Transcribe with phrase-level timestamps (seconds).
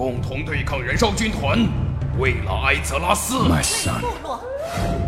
[0.00, 1.58] 共同对抗燃烧军团，
[2.18, 3.34] 为了艾泽拉斯。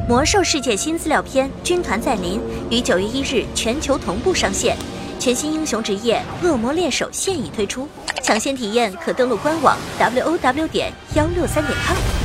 [0.07, 4.77] 魔兽世界新资料片《军团在临》于九月一日全球同步上线，
[5.19, 7.89] 全新英雄职业恶魔猎手现已推出，
[8.23, 12.22] 抢先体验可登录官网 w o w 点幺六三点 com。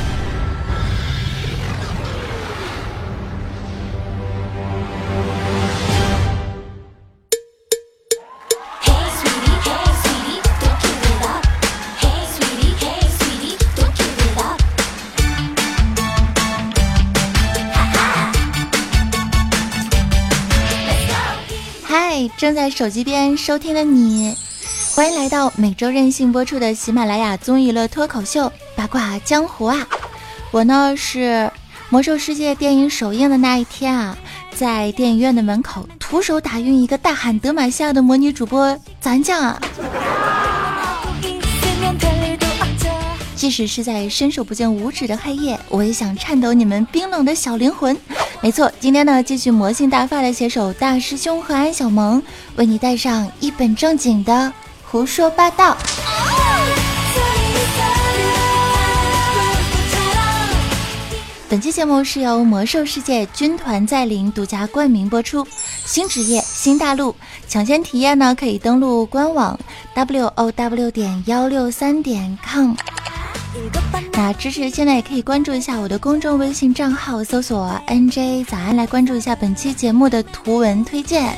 [22.37, 24.35] 正在手机边收听的你，
[24.93, 29.87] 欢迎来到每周任性播出的喜马拉雅综艺乐脱口秀八卦江湖啊！
[30.51, 31.51] 我呢是
[31.89, 34.15] 魔兽世界电影首映的那一天啊，
[34.55, 39.59] 在电影院的门口徒手打晕一个大喊德玛西亚的魔女主播咱酱啊！
[43.35, 47.97] 即使是在伸手不见五指的黑夜，我也想颤抖你们冰冷的小灵魂。
[48.39, 52.21] 没错，今天呢，继续魔性大发的携手大师兄和安小萌，
[52.55, 54.53] 为你带上一本正经的
[54.85, 55.75] 胡说八道。
[61.49, 65.45] 本期节目是由魔兽世界军团在临独家冠名播出，
[65.85, 67.15] 新职业新大陆，
[67.47, 69.57] 抢先体验呢，可以登录官网
[69.93, 72.75] w o w 点幺六三点 com。
[74.13, 81.37] 那支持现在也可以关注一下我的公众微信账号，搜索 NJ 早安，来关注一下本期节目的图文推荐。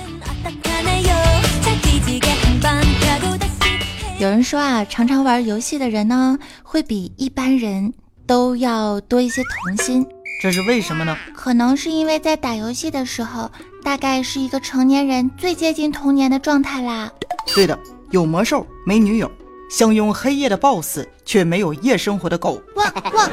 [4.18, 7.94] 有人说啊，常常玩游戏的人呢，会比一般人
[8.26, 10.06] 都要多一些童心，
[10.42, 11.16] 这是为什么呢？
[11.34, 13.52] 可能是因为在打游戏的时候，
[13.84, 17.12] 大概是一个成年人最接近童年的状态啦。
[17.54, 17.78] 对的，
[18.12, 19.30] 有魔兽没女友。
[19.70, 22.62] 享用黑夜的 BOSS，却没有夜生活的狗。
[22.76, 23.30] 汪汪！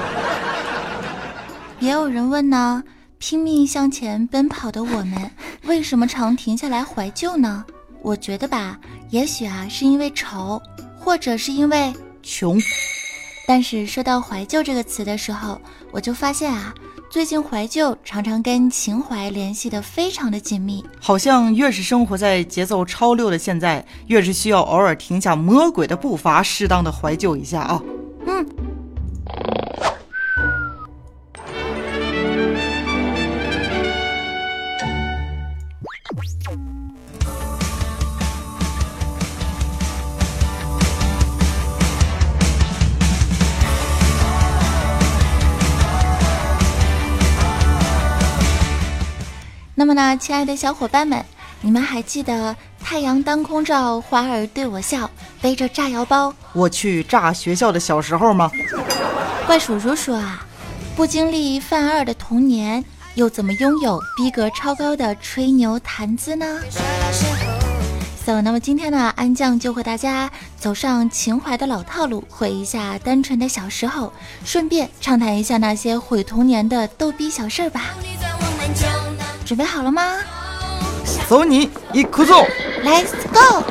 [1.80, 2.84] 也有人问呢，
[3.18, 5.30] 拼命向前奔跑的我们，
[5.64, 7.64] 为什么常停下来怀旧呢？
[8.02, 8.78] 我觉得吧，
[9.10, 10.60] 也许啊，是因为愁，
[10.98, 11.92] 或者是因为
[12.22, 12.60] 穷。
[13.48, 15.60] 但是说到怀旧这个词的时候，
[15.90, 16.74] 我就发现啊。
[17.16, 27.82] 最近怀旧常常跟情怀联系的非常的紧密，好像越是生活在节奏超溜的现在，越是需要偶尔停下魔鬼的步伐，适当的怀旧一下啊。
[49.86, 51.24] 那么呢，亲爱的小伙伴们，
[51.60, 55.08] 你们还记得太阳当空照，花儿对我笑，
[55.40, 58.50] 背着炸药包，我去炸学校的小时候吗？
[59.46, 60.44] 怪叔叔说啊，
[60.96, 66.58] 不经历犯二的童年，又怎么拥有逼格超高的吹牛谈资呢
[68.24, 74.12] ？So，那么今天呢，安酱就和大家走上情怀的老套路，回忆一下单纯的小时候，
[74.44, 77.94] 顺便畅谈一下那些毁童年的逗逼小事儿吧。
[79.46, 80.18] 准备好了吗？
[81.28, 82.44] 走你一哭走
[82.84, 83.62] ，Let's go！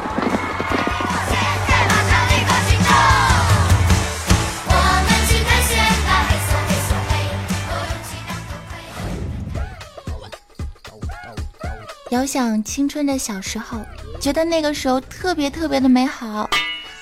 [12.12, 13.81] 遥想青春的小时候，
[14.22, 16.50] 觉得那个时候特别特别的美好。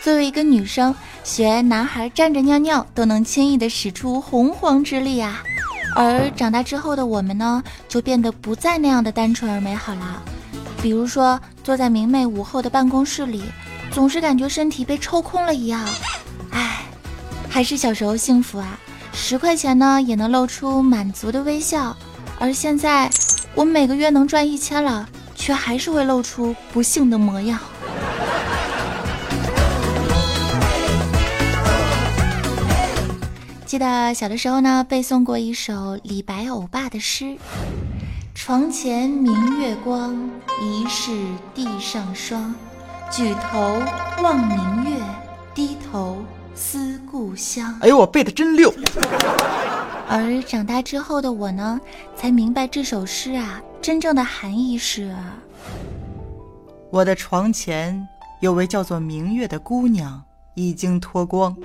[0.01, 5.43] 作为一个女生，学男孩站着尿尿都能轻易的使出洪荒之力啊！
[5.95, 10.21] 而长大之后的我们呢，就变得不再那样的单纯而美好了。
[10.81, 13.43] 比如说，坐在明媚午后的办公室里，
[13.91, 15.87] 总是感觉身体被抽空了一样。
[16.51, 16.81] 唉，
[17.49, 18.77] 还是小时候幸福啊！
[19.13, 21.95] 十块钱呢，也能露出满足的微笑。
[22.39, 23.09] 而现在，
[23.55, 27.59] 我每个月能赚一千了，却还是会露出不幸的模样。
[33.73, 37.35] 记得小的时候呢，背诵过一首李白欧巴的诗
[38.35, 40.15] ：“床前明月光，
[40.61, 41.11] 疑是
[41.55, 42.53] 地上霜。
[43.09, 43.81] 举头
[44.21, 45.01] 望明月，
[45.55, 46.23] 低头
[46.53, 48.71] 思故乡。”哎呦，我背的真溜。
[50.07, 51.81] 而长大之后的我呢，
[52.15, 55.15] 才明白这首诗啊，真正的含义是：
[56.91, 58.07] 我的床前
[58.39, 60.21] 有位叫做明月的姑娘，
[60.53, 61.57] 已经脱光。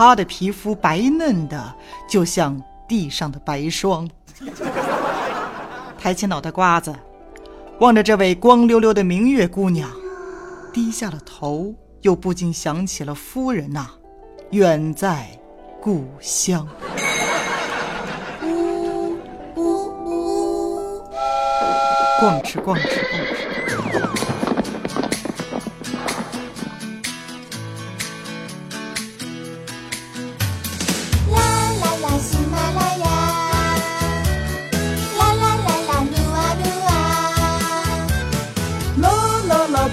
[0.00, 1.74] 她的皮肤白嫩的，
[2.08, 2.58] 就像
[2.88, 4.08] 地上的白霜。
[5.98, 6.94] 抬起脑袋瓜子，
[7.80, 9.90] 望着这位光溜溜的明月姑娘，
[10.72, 13.90] 低下了头，又不禁想起了夫人呐。
[14.52, 15.38] 远在
[15.82, 16.66] 故乡。
[18.42, 19.18] 呜
[19.56, 19.62] 呜
[20.06, 21.04] 呜！
[22.18, 23.39] 逛吃逛吃逛吃。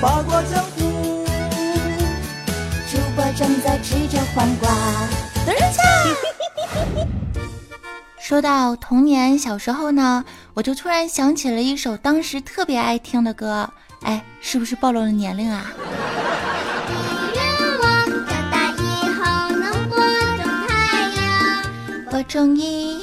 [0.02, 1.26] 八卦江湖。
[2.90, 4.70] 主播正在吃着黄瓜。
[8.20, 10.24] 说到童年小时候呢，
[10.54, 13.70] 我就突然想起了一首当时特别爱听的歌，
[14.02, 15.72] 哎，是不是暴露了年龄啊？
[17.34, 19.24] 愿望长大以后
[19.56, 20.74] 能播种太
[21.16, 21.24] 阳，
[22.12, 23.00] 播种一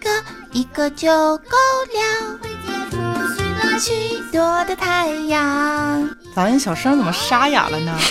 [0.00, 0.08] 个
[0.52, 1.08] 一个就
[1.38, 1.56] 够
[1.92, 2.96] 了，会结出
[3.36, 6.08] 许多许多的太阳。
[6.38, 7.98] 咋人小声怎么沙哑了呢？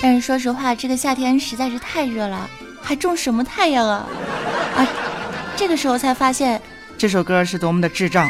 [0.00, 2.48] 但是说实话，这个夏天实在是太热了，
[2.80, 4.06] 还种什么太阳啊？
[4.78, 4.88] 啊，
[5.56, 6.62] 这个时候才发现，
[6.96, 8.26] 这首歌是多么的智障。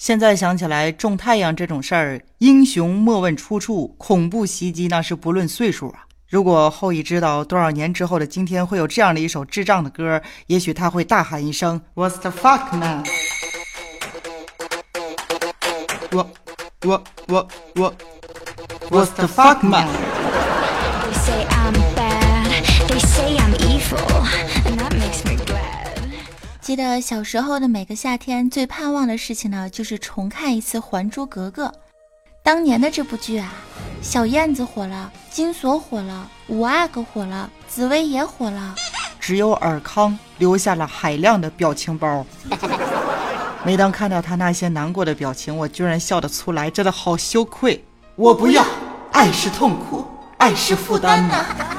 [0.00, 6.06] 现在想起来，种太阳这种事儿，英雄莫问出处，恐怖袭击那是不论岁数啊。
[6.26, 13.04] 如果后羿知道多少年之后的今天会有这样的一首智障的歌，也许他会大喊一声 “What's the fuck man”。
[16.12, 16.30] 我
[16.86, 17.94] 我我我
[18.88, 19.86] What's the fuck man？
[26.70, 31.66] 记得小时候的每个夏天，最盼望的事情呢，就是重看一次《还珠格格》。
[32.44, 33.52] 当年的这部剧啊，
[34.00, 38.76] 小燕子火了，金锁火了，五阿哥火了，紫薇也火了。
[39.18, 42.24] 只有尔康留下了海量的表情包。
[43.64, 47.84] 每当看到他那些难过的表情，我居然笑得出来，真的好羞愧。
[48.14, 48.64] 我不要，
[49.10, 50.06] 爱是痛苦，
[50.38, 51.69] 爱是负担呐、感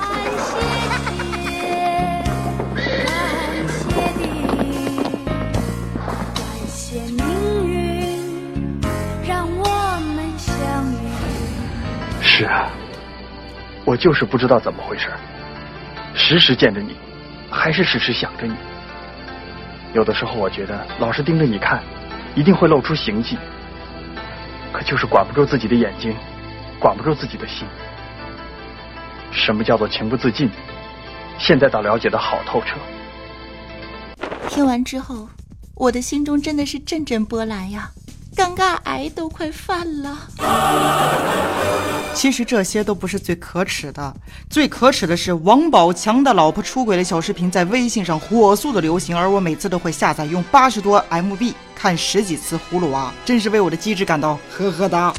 [12.42, 12.72] 是啊，
[13.86, 15.12] 我就是不知道怎么回事，
[16.16, 16.96] 时时见着你，
[17.52, 18.56] 还是时时想着你。
[19.94, 21.84] 有的时候我觉得老是盯着你看，
[22.34, 23.38] 一定会露出行迹，
[24.74, 26.16] 可就是管不住自己的眼睛，
[26.80, 27.68] 管不住自己的心。
[29.32, 30.50] 什么叫做情不自禁？
[31.38, 32.76] 现在倒了解的好透彻。
[34.50, 35.30] 听完之后，
[35.76, 37.92] 我的心中真的是阵阵波澜呀，
[38.36, 40.18] 尴尬癌都快犯了。
[42.14, 44.16] 其实这些都不是最可耻的，
[44.50, 55.14] 最可耻的是王宝强的老婆出轨的小视频在微信上火速的流行，而我每次都会下载用八十多 MB 看十几次葫芦娃，真是为我的机智感到呵呵哒。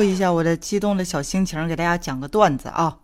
[0.00, 2.96] 复一下我的激动的小心情，给大家讲个段子啊。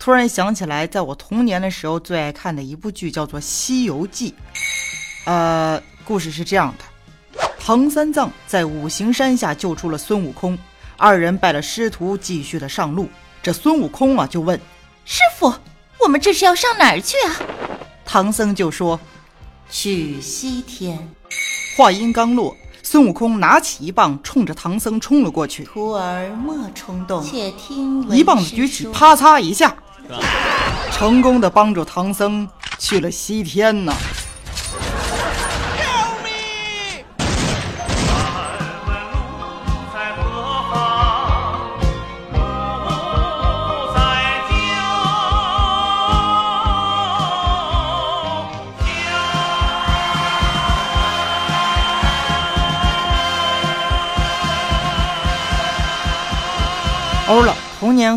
[0.00, 4.32] 突然想起来，在我童年的时候最爱看的一部剧叫做《西游记》。
[5.26, 10.58] 呃，故事是这样的：唐三藏在五行山下救出了孙悟空，
[10.96, 13.08] 二人拜了师徒，继续的上路。
[13.40, 14.60] 这孙悟空啊就问
[15.04, 15.54] 师傅，
[16.00, 17.36] 我们这是要上哪儿去啊？
[18.04, 18.98] 唐僧，就说
[19.70, 20.98] 去西天。
[21.76, 22.56] 话音刚落，
[22.92, 25.62] 孙悟空拿起一棒，冲着唐僧冲了过去。
[25.62, 29.72] 徒儿莫冲动，且听为一棒子举起，啪嚓一下，
[30.90, 32.48] 成功的帮助唐僧
[32.80, 33.94] 去了西天呢。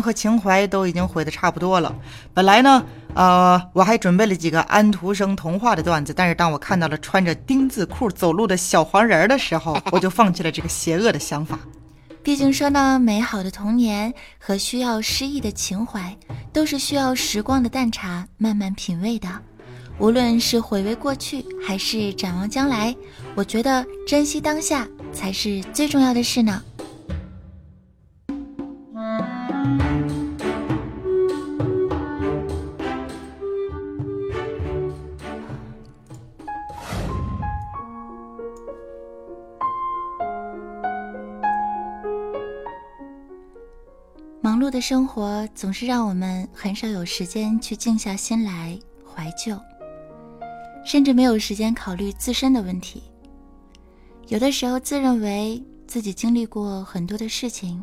[0.00, 1.94] 和情怀都已经毁得差不多了。
[2.32, 2.84] 本来呢，
[3.14, 11.58] 呃，我还准备了几个安徒生童话的段子，但是当我看到了穿着丁字裤走路的小黄人儿的时候，我就放弃了这个邪恶的想法。
[12.22, 16.16] 毕竟说呢，美好的童年和需要诗意的情怀，
[16.52, 19.28] 都是需要时光的淡茶慢慢品味的。
[19.98, 22.96] 无论是回味过去，还是展望将来，
[23.36, 26.60] 我觉得珍惜当下才是最重要的事呢。
[44.54, 49.58] 忙碌的生活总是让我们很少有时间去静下心来怀旧，
[50.84, 53.02] 甚至没有时间考虑自身的问题。
[54.28, 57.82] 有的时候自认为自己经历过很多的事情，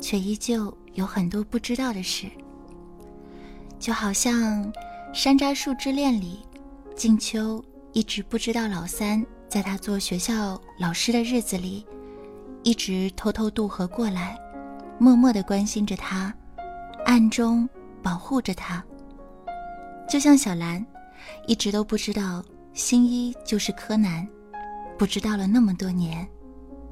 [0.00, 2.26] 却依旧有很多不知道的事。
[3.78, 4.64] 就好像
[5.12, 6.38] 《山楂树之恋》里，
[6.96, 7.62] 静秋
[7.92, 11.84] 一直不知道老三在他做学校老师的日子里，
[12.62, 14.38] 一直偷偷渡河过来，
[14.98, 16.32] 默默地关心着他，
[17.04, 17.68] 暗中
[18.02, 18.84] 保护着他。
[20.08, 20.84] 就像小兰，
[21.46, 24.26] 一直都不知道新一就是柯南。
[24.98, 26.28] 不知道了那么多年，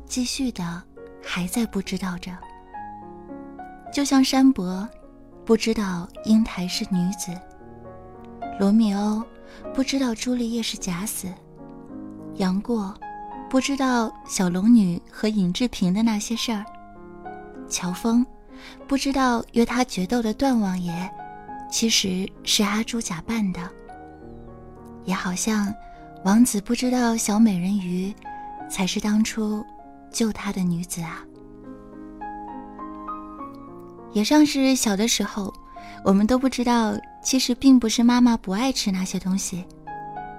[0.07, 0.81] 继续的
[1.21, 2.31] 还在不知道着。
[3.93, 4.89] 就像山伯，
[5.45, 7.33] 不知道英台是女子；
[8.61, 9.21] 罗密欧
[9.75, 11.29] 不知道朱丽叶是假死；
[12.37, 12.95] 杨过
[13.51, 16.63] 不知道小龙女和尹志平的那些事儿；
[17.69, 18.25] 乔峰
[18.87, 21.11] 不知道约他决斗的段王爷
[21.71, 23.61] 其实是阿朱假扮的。
[25.05, 25.73] 也好像。
[26.25, 28.13] 王子不知道小美人鱼
[28.69, 29.65] 才是当初
[30.11, 31.23] 救他的女子啊！
[34.13, 35.55] 也像是小的时候，
[36.05, 39.65] 我们都不知道，其实并不是妈妈不爱吃那些东西，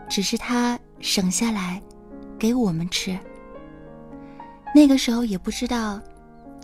[0.10, 1.82] 只是她省下来
[2.38, 3.18] 给我们吃。
[4.76, 6.02] 那个时候也不知道，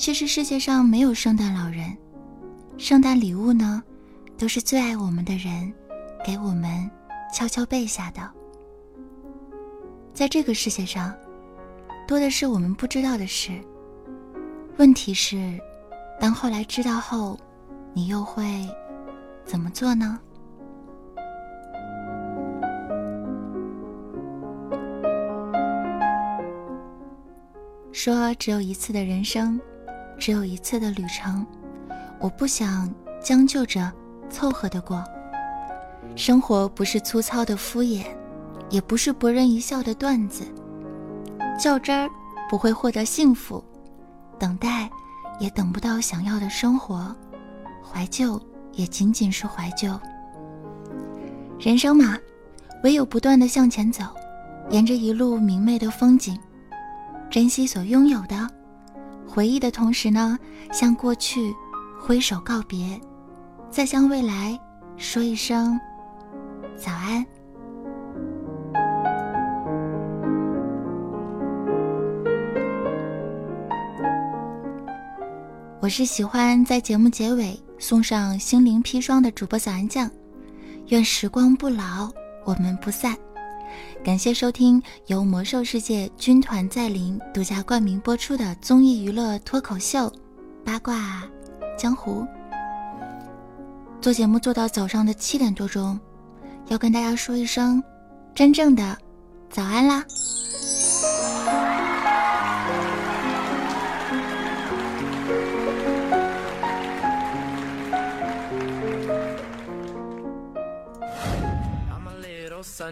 [0.04, 1.98] 其实世界上没有圣诞老人，
[2.78, 3.82] 圣诞礼物呢，
[4.38, 5.74] 都是最爱我们的人
[6.26, 6.92] 给我们
[7.34, 8.30] 悄悄备下的。
[10.14, 11.16] 在这个世界上，
[12.06, 13.54] 多的是我们不知道的事。
[14.76, 15.58] 问题是，
[16.20, 17.40] 当后来知道后，
[17.94, 18.44] 你又会
[19.46, 20.20] 怎么做呢？
[27.94, 29.58] 说只有一次的人生，
[30.24, 31.46] 只有一次的旅程，
[32.18, 32.90] 我不想
[33.22, 33.92] 将就着
[34.30, 35.04] 凑合的过。
[36.16, 38.06] 生活不是粗糙的敷衍。
[38.70, 40.46] 也不是博人一笑的段子，
[41.60, 42.10] 较真儿
[42.50, 43.62] 不会获得幸福，
[44.40, 44.90] 等待
[45.42, 47.14] 也等不到想要的生活，
[47.84, 49.94] 怀旧也仅仅是怀旧。
[51.60, 52.18] 人生嘛，
[52.86, 54.06] 唯有不断的向前走，
[54.70, 56.40] 沿着一路明媚的风景，
[57.30, 58.50] 珍惜所拥有的，
[59.34, 60.38] 回忆的同时呢，
[60.72, 61.52] 向过去
[62.00, 63.02] 挥手告别，
[63.68, 64.56] 再向未来
[64.96, 65.80] 说一声
[66.78, 67.26] 早安。
[75.82, 80.08] 我是喜欢在节目结尾送上心灵砒霜的主播小安酱，
[80.90, 82.08] 愿时光不老，
[82.46, 83.18] 我们不散。
[84.04, 90.00] 感谢收听由魔兽世界军团在临独家冠名播出的综艺娱乐脱口秀
[90.66, 91.24] 《八卦
[91.78, 92.22] 江湖》。
[94.02, 95.98] 做节目做到早上的七点多钟，
[96.68, 97.82] 要跟大家说一声
[98.36, 98.98] 真正的
[99.50, 100.04] 早安啦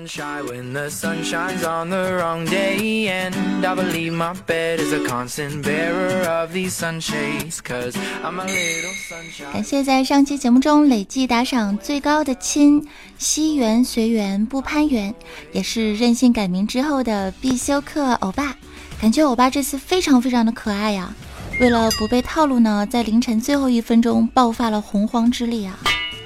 [0.02, 3.08] ！sunshine when the sun shines on the wrong day.
[3.08, 7.62] And I believe my bed is a constant bearer of these sunshades.
[7.62, 9.54] Cause I'm a little sunshine.
[9.54, 12.86] 感谢在上期节目中累计打赏最高的亲，
[13.18, 15.14] 西园随缘不攀缘，
[15.52, 18.56] 也是任性改名之后的必修课欧巴。
[19.00, 21.14] 感觉欧巴这次非常非常的可爱呀！
[21.60, 25.78] 为了不被套路呢，在凌晨最后一分钟爆发了洪荒之力啊！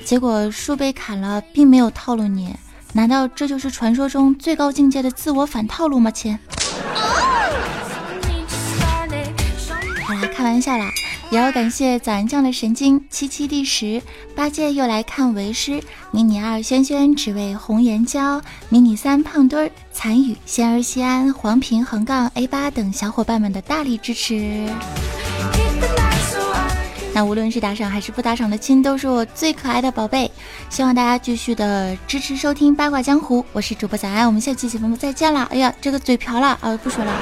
[0.05, 2.55] 结果树被砍了，并没有套路你。
[2.95, 6.39] 难道这就是传说中最高境界的自我反套路吗，亲？
[10.07, 10.89] 好啦，开玩笑啦！
[11.29, 14.01] 也要感谢早安酱的神经七七第十
[14.33, 24.69] 八戒又来看为师，迷你二轩轩只为红颜娇，迷你三胖墩儿残雨仙儿西安黄平横杠 A 八等小伙伴们的大力支持。
[27.15, 30.29] 那无论是打赏还是不打赏的亲，都是我最可爱的宝贝。
[30.69, 35.47] 希望大家继续的支持收听八卦江湖，我是主播早安，我们下期节目再见了。
[35.49, 37.13] 哎呀，这个嘴瓢了啊，不说了。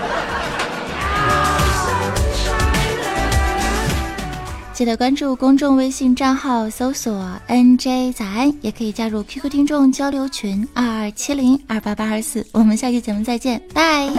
[4.73, 12.43] 记得关注公众微信账号，搜索 “nj 早安”，也可以加入 QQ 听众交流群二二七零二八八二四。
[12.51, 14.09] 我们下期节目再见，拜。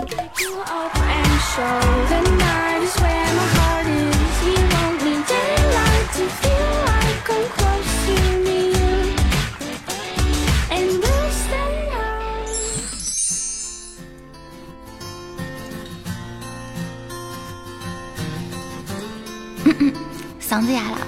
[20.55, 20.99] 嗓子哑了。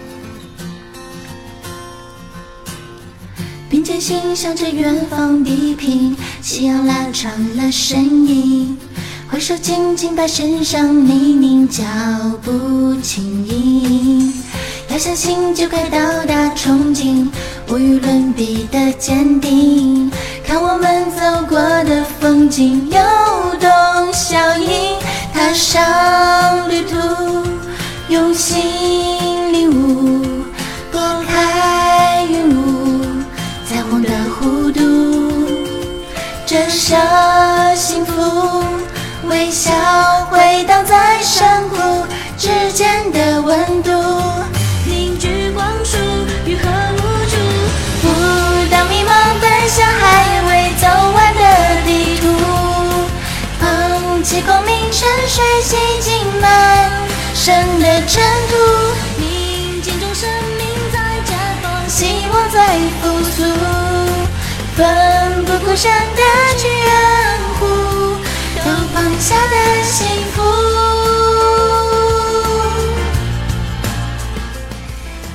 [3.71, 8.77] 并肩行，向着远方地平，夕阳拉长了身影。
[9.31, 11.85] 回首紧紧把身上泥泞，脚
[12.43, 14.33] 步轻盈。
[14.89, 17.29] 要相信就该到达憧憬，
[17.69, 20.11] 无与伦比的坚定。
[20.45, 23.01] 看我们走过的风景，有
[23.61, 24.99] 动效应，
[25.33, 26.97] 踏上旅途。
[28.09, 29.16] 用心
[36.47, 36.95] 折射
[37.75, 38.63] 幸福，
[39.25, 39.73] 微笑
[40.31, 41.77] 回荡在山谷
[42.39, 43.91] 之间的温度，
[44.85, 45.97] 凝聚光束，
[46.47, 47.37] 愈合无助，
[48.01, 49.11] 不当迷茫
[49.41, 51.43] 奔向还未走完的
[51.85, 52.27] 地图。
[53.59, 56.93] 放弃光明，沉睡洗净满
[57.35, 58.57] 身的尘土，
[59.19, 63.43] 宁静中生命在绽放，希望在复苏，
[64.77, 66.23] 奋不顾身的
[69.27, 70.07] 下的幸
[70.37, 70.43] 福。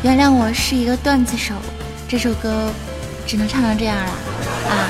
[0.02, 1.54] 原谅我是一个段子手，
[2.08, 2.72] 这首歌
[3.28, 4.12] 只能唱成这样了
[4.70, 4.88] 啊！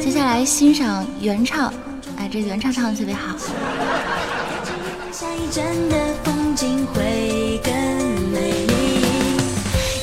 [0.00, 1.70] 接下来欣赏原唱，
[2.16, 3.36] 哎，这原唱唱的特别好。
[5.12, 7.70] 下一站的风景会更
[8.32, 9.04] 美丽。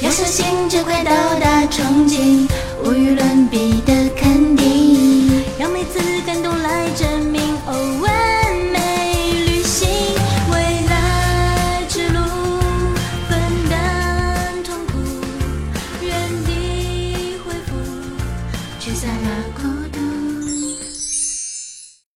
[0.03, 2.47] 要相信就快到达憧憬，
[2.83, 5.99] 无与伦比的肯定，让每次